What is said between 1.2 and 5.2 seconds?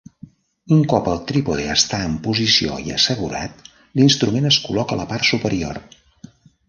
trípode està en posició i assegurat, l'instrument es col·loca a la